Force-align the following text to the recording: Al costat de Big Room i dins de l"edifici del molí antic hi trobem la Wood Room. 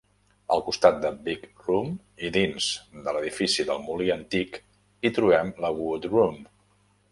Al 0.53 0.61
costat 0.69 0.95
de 1.01 1.11
Big 1.27 1.43
Room 1.65 1.91
i 2.29 2.31
dins 2.37 2.71
de 3.07 3.13
l"edifici 3.13 3.67
del 3.69 3.85
molí 3.91 4.09
antic 4.17 4.59
hi 5.11 5.15
trobem 5.21 5.55
la 5.67 5.75
Wood 5.81 6.13
Room. 6.17 6.45